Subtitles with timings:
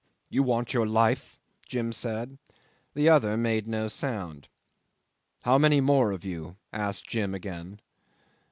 [0.31, 2.39] "You want your life?" Jim said.
[2.95, 4.47] The other made no sound.
[5.43, 7.79] "How many more of you?" asked Jim again.